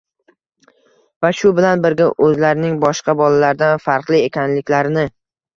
[1.25, 5.07] va shu bilan birga o‘zlarining boshqa bolalardan farqli ekanliklarini